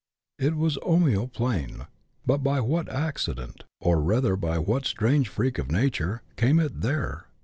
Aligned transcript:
It 0.39 0.55
was 0.55 0.79
Omio 0.79 1.31
plain. 1.31 1.85
But 2.25 2.39
by 2.39 2.59
what 2.59 2.89
accident, 2.89 3.65
or 3.79 4.01
rather 4.01 4.35
by 4.35 4.57
what 4.57 4.87
strange 4.87 5.29
freak 5.29 5.59
of 5.59 5.69
nature, 5.71 6.23
came 6.37 6.59
it 6.59 6.81
there 6.81 7.27